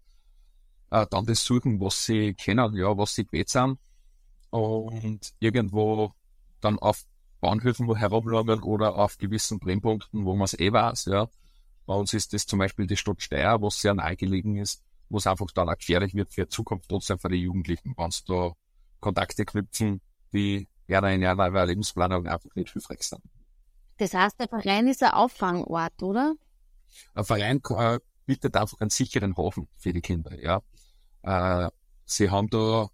äh, 0.90 1.06
dann 1.10 1.26
das 1.26 1.44
suchen, 1.44 1.80
was 1.80 2.04
sie 2.04 2.34
kennen, 2.34 2.74
ja, 2.74 2.96
was 2.96 3.14
sie 3.14 3.24
gewählt 3.24 3.48
sind 3.48 3.78
und 4.50 5.34
irgendwo 5.40 6.12
dann 6.60 6.78
auf 6.78 7.04
Bahnhöfen 7.44 7.86
wo 7.86 7.94
herumlagern 7.94 8.62
oder 8.62 8.96
auf 8.96 9.18
gewissen 9.18 9.58
Brennpunkten, 9.58 10.24
wo 10.24 10.34
man 10.34 10.46
es 10.46 10.58
eh 10.58 10.72
weiß, 10.72 11.04
ja. 11.06 11.28
Bei 11.84 11.94
uns 11.94 12.14
ist 12.14 12.32
das 12.32 12.46
zum 12.46 12.58
Beispiel 12.58 12.86
die 12.86 12.96
Stadt 12.96 13.20
Steyr, 13.20 13.60
was 13.60 13.82
sehr 13.82 13.92
nahe 13.92 14.16
gelegen 14.16 14.56
ist, 14.56 14.82
wo 15.10 15.18
es 15.18 15.26
einfach 15.26 15.50
dann 15.54 15.68
auch 15.68 15.76
gefährlich 15.76 16.14
wird 16.14 16.32
für 16.32 16.44
die 16.44 16.48
Zukunft 16.48 16.88
trotzdem 16.88 17.18
für 17.18 17.28
die 17.28 17.42
Jugendlichen, 17.42 17.92
wenn 17.98 18.10
sie 18.10 18.22
da 18.26 18.52
Kontakte 19.00 19.44
knüpfen, 19.44 20.00
die 20.32 20.66
ja 20.88 21.06
in 21.06 21.20
ihrer 21.20 21.66
Lebensplanung 21.66 22.26
einfach 22.26 22.48
nicht 22.54 22.72
hilfreich 22.72 23.02
sind. 23.02 23.20
Das 23.98 24.14
heißt, 24.14 24.40
der 24.40 24.48
Verein 24.48 24.88
ist 24.88 25.02
ein 25.02 25.10
Auffangort, 25.10 26.02
oder? 26.02 26.36
Ein 27.12 27.24
Verein 27.24 27.60
äh, 27.76 28.00
bietet 28.24 28.56
einfach 28.56 28.80
einen 28.80 28.88
sicheren 28.88 29.36
Hafen 29.36 29.68
für 29.76 29.92
die 29.92 30.00
Kinder, 30.00 30.34
ja. 30.40 30.62
Äh, 31.20 31.70
sie 32.06 32.30
haben 32.30 32.48
da, 32.48 32.88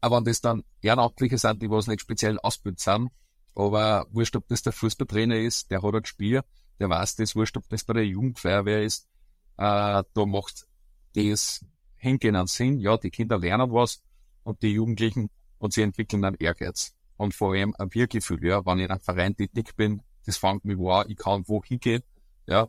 aber 0.00 0.16
wenn 0.16 0.24
das 0.24 0.40
dann 0.40 0.64
Ehrenamtliche 0.80 1.36
sind, 1.36 1.60
die 1.60 1.68
was 1.68 1.86
nicht 1.86 2.00
speziell 2.00 2.38
ausgebildet 2.38 2.80
sind, 2.80 3.10
aber 3.54 4.06
wurscht, 4.10 4.36
ob 4.36 4.48
das 4.48 4.62
der 4.62 4.72
Fußballtrainer 4.72 5.38
ist, 5.38 5.70
der 5.70 5.82
hat 5.82 5.94
ein 5.94 6.04
Spiel, 6.04 6.42
der 6.78 6.88
weiß 6.88 7.16
das, 7.16 7.36
wurscht, 7.36 7.56
ob 7.56 7.68
das 7.68 7.84
bei 7.84 7.94
der 7.94 8.06
Jugendfeuerwehr 8.06 8.82
ist, 8.82 9.08
äh, 9.56 10.02
da 10.12 10.26
macht 10.26 10.66
das 11.14 11.64
hingehen 11.96 12.36
an 12.36 12.46
Sinn. 12.46 12.80
Ja, 12.80 12.96
die 12.96 13.10
Kinder 13.10 13.38
lernen 13.38 13.72
was 13.72 14.02
und 14.42 14.62
die 14.62 14.72
Jugendlichen 14.72 15.30
und 15.58 15.72
sie 15.72 15.82
entwickeln 15.82 16.24
einen 16.24 16.36
Ehrgeiz 16.38 16.94
und 17.16 17.34
vor 17.34 17.52
allem 17.52 17.74
ein 17.78 17.92
Wir-Gefühl. 17.94 18.44
Ja, 18.44 18.64
wenn 18.66 18.78
ich 18.78 18.84
in 18.86 18.90
einem 18.90 19.00
Verein 19.00 19.36
tätig 19.36 19.76
bin, 19.76 20.02
das 20.26 20.36
fängt 20.36 20.64
mich 20.64 20.78
an, 20.78 21.08
ich 21.08 21.16
kann 21.16 21.44
wo 21.46 21.62
hingehen, 21.62 22.02
ja, 22.46 22.68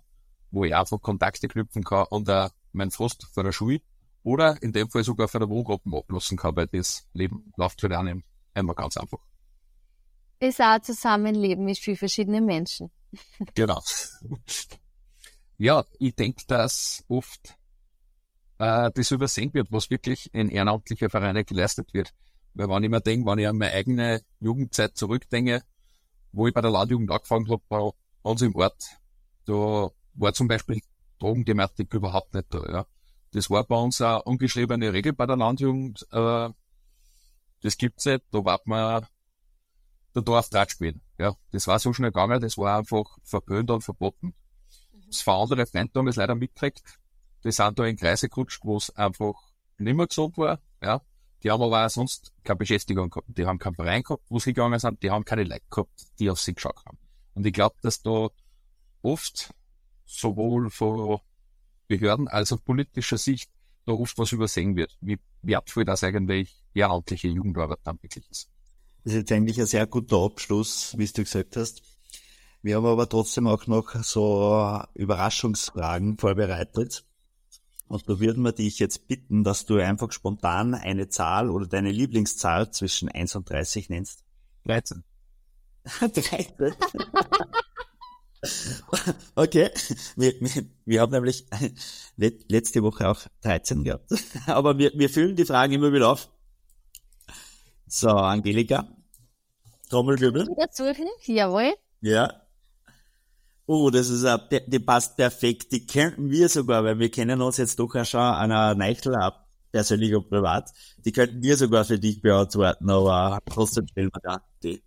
wo 0.51 0.63
ich 0.65 0.75
einfach 0.75 1.01
Kontakte 1.01 1.48
knüpfen 1.48 1.84
kann 1.84 2.06
und 2.10 2.30
äh, 2.30 2.50
mein 2.72 2.92
Frust 2.92 3.27
vor 3.34 3.44
der 3.44 3.51
Schule 3.51 3.82
oder 4.24 4.62
in 4.62 4.72
dem 4.72 4.89
Fall 4.89 5.04
sogar 5.04 5.27
von 5.27 5.42
der 5.42 5.50
Wohngruppe 5.50 5.98
ablassen 5.98 6.38
kann, 6.38 6.56
weil 6.56 6.68
das 6.68 7.08
Leben 7.13 7.51
läuft 7.58 7.82
für 7.82 7.98
einen 7.98 8.24
immer 8.54 8.75
ganz 8.75 8.98
einfach 8.98 9.20
ist 10.45 10.61
auch 10.61 10.79
Zusammenleben 10.81 11.65
mit 11.65 11.77
vielen 11.77 11.97
verschiedenen 11.97 12.45
Menschen. 12.45 12.91
Genau. 13.55 13.81
Ja, 15.57 15.85
ich 15.99 16.15
denke, 16.15 16.43
dass 16.47 17.03
oft 17.07 17.55
äh, 18.57 18.91
das 18.93 19.11
übersehen 19.11 19.53
wird, 19.53 19.71
was 19.71 19.89
wirklich 19.89 20.33
in 20.33 20.49
ehrenamtlicher 20.49 21.09
Vereine 21.09 21.45
geleistet 21.45 21.93
wird. 21.93 22.13
Weil 22.53 22.69
wenn 22.69 22.83
ich 22.83 22.89
mir 22.89 23.01
denke, 23.01 23.25
wenn 23.25 23.39
ich 23.39 23.47
an 23.47 23.57
meine 23.57 23.73
eigene 23.73 24.21
Jugendzeit 24.39 24.97
zurückdenke, 24.97 25.61
wo 26.31 26.47
ich 26.47 26.53
bei 26.53 26.61
der 26.61 26.71
Landjugend 26.71 27.09
angefangen 27.11 27.49
habe, 27.49 27.63
bei 27.69 27.89
uns 28.23 28.41
im 28.41 28.55
Ort, 28.55 28.83
da 29.45 29.89
war 30.13 30.33
zum 30.33 30.47
Beispiel 30.47 30.81
Drogenthematik 31.19 31.93
überhaupt 31.93 32.33
nicht 32.33 32.53
da. 32.53 32.61
Ja. 32.69 32.85
Das 33.31 33.49
war 33.49 33.63
bei 33.65 33.77
uns 33.77 34.01
eine 34.01 34.23
ungeschriebene 34.23 34.93
Regel 34.93 35.13
bei 35.13 35.25
der 35.25 35.37
Landjugend. 35.37 36.05
Äh, 36.11 36.49
das 37.61 37.77
gibt's 37.77 38.05
nicht. 38.05 38.23
Da 38.31 38.43
war 38.43 38.61
man 38.65 39.05
der 40.15 40.24
Dorf 40.24 40.50
Draht 40.50 40.72
spielen. 40.72 41.01
Ja, 41.17 41.36
das 41.51 41.67
war 41.67 41.79
so 41.79 41.93
schnell 41.93 42.12
gegangen, 42.12 42.41
das 42.41 42.57
war 42.57 42.77
einfach 42.77 43.17
verböhnt 43.24 43.69
und 43.69 43.81
verboten. 43.81 44.27
Mhm. 44.93 45.03
Das 45.07 45.25
war 45.27 45.41
andere 45.41 45.65
Freunde 45.65 45.91
haben 45.95 46.07
es 46.07 46.15
leider 46.15 46.36
mitgekriegt. 46.36 46.81
Die 47.43 47.51
sind 47.51 47.77
da 47.77 47.86
in 47.86 47.98
Kreise 47.98 48.29
gerutscht, 48.29 48.62
wo 48.63 48.77
es 48.77 48.89
einfach 48.95 49.36
nicht 49.77 49.95
mehr 49.95 50.07
gesund 50.07 50.38
war. 50.38 50.60
Ja, 50.81 51.01
die 51.43 51.51
haben 51.51 51.62
aber 51.62 51.86
auch 51.86 51.89
sonst 51.89 52.34
keine 52.43 52.57
Beschäftigung 52.57 53.10
gehabt. 53.10 53.27
Die 53.38 53.45
haben 53.45 53.60
keinen 53.60 53.75
Verein 53.75 54.01
gehabt, 54.01 54.24
wo 54.29 54.39
sie 54.39 54.53
gegangen 54.53 54.79
sind. 54.79 55.03
Die 55.03 55.12
haben 55.12 55.25
keine 55.25 55.43
Leute 55.43 55.62
gehabt, 55.69 56.07
die 56.19 56.29
auf 56.29 56.39
sie 56.39 56.53
geschaut 56.53 56.84
haben. 56.86 56.98
Und 57.34 57.45
ich 57.45 57.53
glaube, 57.53 57.75
dass 57.81 58.01
da 58.01 58.29
oft 59.01 59.53
sowohl 60.05 60.69
von 60.69 61.19
Behörden 61.88 62.27
als 62.27 62.51
auch 62.51 62.63
politischer 62.63 63.17
Sicht 63.17 63.51
da 63.86 63.93
oft 63.93 64.17
was 64.17 64.31
übersehen 64.31 64.75
wird, 64.75 64.98
wie 65.01 65.19
wertvoll 65.43 65.86
das 65.86 66.03
eigentlich 66.03 66.63
ehrenamtliche 66.74 67.27
Jugendarbeit 67.27 67.79
dann 67.84 68.01
wirklich 68.01 68.27
ist. 68.31 68.50
Das 69.05 69.13
ist 69.13 69.19
jetzt 69.19 69.31
eigentlich 69.33 69.62
ein 69.62 69.67
sehr 69.67 69.85
guter 69.85 70.17
Abschluss, 70.17 70.95
wie 70.97 71.05
du 71.05 71.24
gesagt 71.24 71.55
hast. 71.57 71.83
Wir 72.63 72.77
haben 72.77 72.88
aber 72.88 73.07
trotzdem 73.07 73.45
auch 73.45 73.67
noch 73.67 73.93
so 74.03 74.81
Überraschungsfragen 74.95 76.17
vorbereitet. 76.17 77.05
Und 77.88 78.09
da 78.09 78.19
würden 78.19 78.41
wir 78.41 78.51
dich 78.51 78.79
jetzt 78.79 79.07
bitten, 79.07 79.43
dass 79.43 79.67
du 79.67 79.77
einfach 79.77 80.12
spontan 80.12 80.74
eine 80.74 81.07
Zahl 81.07 81.51
oder 81.51 81.67
deine 81.67 81.91
Lieblingszahl 81.91 82.71
zwischen 82.71 83.07
1 83.07 83.35
und 83.35 83.47
30 83.47 83.89
nennst. 83.89 84.24
13. 84.65 85.03
13? 86.00 86.53
okay. 89.35 89.69
Wir, 90.15 90.33
wir, 90.41 90.65
wir 90.83 91.01
haben 91.01 91.12
nämlich 91.12 91.45
letzte 92.17 92.81
Woche 92.81 93.07
auch 93.07 93.21
13 93.41 93.83
gehabt. 93.83 94.09
Aber 94.47 94.79
wir, 94.79 94.93
wir 94.95 95.12
füllen 95.12 95.35
die 95.35 95.45
Fragen 95.45 95.74
immer 95.74 95.93
wieder 95.93 96.09
auf. 96.09 96.27
So, 97.85 98.09
Angelika. 98.09 98.85
Trommelwirbel. 99.88 100.48
Wieder 100.48 100.70
suchen, 100.72 101.08
jawohl. 101.25 101.74
Ja. 102.01 102.42
Oh, 103.68 103.89
das 103.89 104.10
ist 104.10 104.25
a, 104.25 104.38
die 104.38 104.80
passt 104.80 105.18
perfekt. 105.18 105.72
Die 105.72 105.86
könnten 105.86 106.30
wir 106.30 106.50
sogar, 106.50 106.84
weil 106.84 107.00
wir 107.00 107.10
kennen 107.10 107.42
uns 107.42 107.58
jetzt 107.58 107.80
doch 107.80 107.96
auch 107.96 108.06
schon 108.06 108.20
an 108.20 108.51
einer 108.51 108.75
Neichel 108.75 109.15
ab, 109.15 109.50
persönlich 109.72 110.13
und 110.13 110.30
privat. 110.30 110.72
Die 110.98 111.12
könnten 111.12 111.42
wir 111.42 111.58
sogar 111.58 111.84
für 111.84 111.98
dich 111.98 112.22
beantworten, 112.22 112.89
aber 112.89 113.39
trotzdem 113.46 113.88
stellen 113.88 114.12
wir 114.13 114.22
da 114.22 114.42
die. 114.62 114.84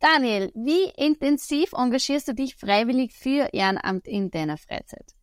Daniel, 0.00 0.50
wie 0.54 0.84
intensiv 0.96 1.72
engagierst 1.72 2.28
du 2.28 2.34
dich 2.34 2.56
freiwillig 2.56 3.12
für 3.12 3.52
Ehrenamt 3.52 4.06
in 4.06 4.30
deiner 4.30 4.56
Freizeit? 4.56 5.14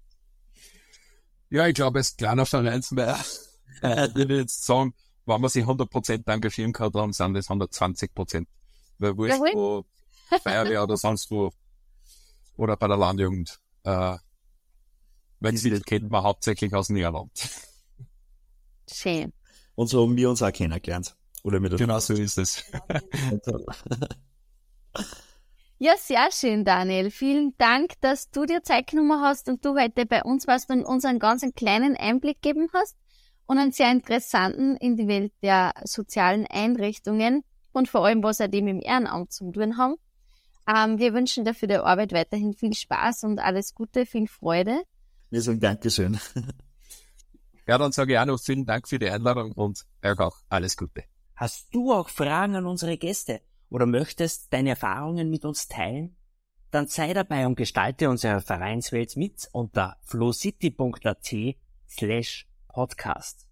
Ja, 1.49 1.67
ich 1.67 1.75
glaube, 1.75 1.99
als 1.99 2.15
kleiner 2.15 2.45
Vereinsmeier, 2.45 3.17
äh, 3.81 4.09
würde 4.13 4.35
ich 4.35 4.41
jetzt 4.41 4.65
sagen, 4.65 4.93
wenn 5.25 5.41
man 5.41 5.49
sich 5.49 5.65
100% 5.65 6.31
engagieren 6.31 6.73
kann, 6.73 6.91
dann 6.91 7.11
sind 7.11 7.33
das 7.33 7.49
120%. 7.49 8.45
Weil 8.99 9.17
wurscht, 9.17 9.35
Jawohl. 9.35 9.53
wo 9.53 9.85
Feuerwehr 10.41 10.83
oder 10.83 10.97
sonst 10.97 11.29
wo, 11.31 11.51
oder 12.55 12.75
bei 12.75 12.87
der 12.87 12.97
Landjugend, 12.97 13.59
äh, 13.83 14.17
wenn 15.39 15.57
sie 15.57 15.69
das 15.69 15.83
kennt 15.83 16.09
man 16.09 16.23
hauptsächlich 16.23 16.73
aus 16.73 16.89
Niederland. 16.89 17.31
Schön. 18.91 19.33
Und 19.75 19.87
so 19.87 20.03
haben 20.03 20.15
wir 20.17 20.29
uns 20.29 20.41
auch 20.41 20.51
kennengelernt. 20.51 21.15
Oder 21.43 21.59
mit 21.59 21.71
der 21.71 21.79
Genau 21.79 21.99
so 21.99 22.13
ist 22.13 22.37
es. 22.37 22.63
Ja, 25.79 25.93
sehr 25.95 26.31
schön, 26.31 26.65
Daniel. 26.65 27.11
Vielen 27.11 27.55
Dank, 27.59 28.01
dass 28.01 28.31
du 28.31 28.47
dir 28.47 28.63
Zeit 28.63 28.87
genommen 28.87 29.21
hast 29.21 29.47
und 29.47 29.63
du 29.63 29.79
heute 29.79 30.07
bei 30.07 30.23
uns 30.23 30.47
warst 30.47 30.71
und 30.71 30.83
uns 30.83 31.05
einen 31.05 31.19
ganz 31.19 31.43
einen 31.43 31.53
kleinen 31.53 31.95
Einblick 31.95 32.41
gegeben 32.41 32.67
hast 32.73 32.97
und 33.45 33.59
einen 33.59 33.71
sehr 33.71 33.91
interessanten 33.91 34.75
in 34.77 34.95
die 34.97 35.07
Welt 35.07 35.33
der 35.43 35.73
sozialen 35.83 36.47
Einrichtungen 36.47 37.43
und 37.77 37.87
vor 37.87 38.05
allem, 38.05 38.23
was 38.23 38.39
er 38.39 38.47
dem 38.47 38.67
im 38.67 38.81
Ehrenamt 38.81 39.31
zu 39.31 39.51
tun 39.51 39.77
haben. 39.77 39.95
Ähm, 40.67 40.99
wir 40.99 41.13
wünschen 41.13 41.45
dir 41.45 41.53
für 41.53 41.67
die 41.67 41.75
Arbeit 41.75 42.11
weiterhin 42.11 42.53
viel 42.53 42.73
Spaß 42.73 43.23
und 43.23 43.39
alles 43.39 43.73
Gute, 43.73 44.05
viel 44.05 44.27
Freude. 44.27 44.81
Wir 45.29 45.41
sagen 45.41 45.59
Dankeschön. 45.59 46.19
Ja, 47.67 47.77
dann 47.77 47.91
sage 47.91 48.13
ich 48.13 48.19
auch 48.19 48.25
noch 48.25 48.39
vielen 48.39 48.65
Dank 48.65 48.87
für 48.87 48.97
die 48.97 49.09
Einladung 49.09 49.51
und 49.51 49.85
euch 50.01 50.19
auch 50.19 50.37
alles 50.47 50.77
Gute. 50.77 51.03
Hast 51.35 51.67
du 51.75 51.91
auch 51.91 52.07
Fragen 52.07 52.55
an 52.55 52.65
unsere 52.65 52.97
Gäste 52.97 53.41
oder 53.69 53.85
möchtest 53.85 54.53
deine 54.53 54.69
Erfahrungen 54.69 55.29
mit 55.29 55.43
uns 55.43 55.67
teilen? 55.67 56.15
Dann 56.71 56.87
sei 56.87 57.13
dabei 57.13 57.45
und 57.45 57.55
gestalte 57.55 58.09
unsere 58.09 58.39
Vereinswelt 58.39 59.17
mit 59.17 59.49
unter 59.51 59.97
flowcity.at 60.03 61.57
slash 61.89 62.47
podcast. 62.69 63.46